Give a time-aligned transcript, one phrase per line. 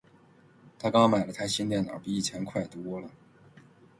[0.79, 3.07] 她刚买了台新电脑，比之前的快多了。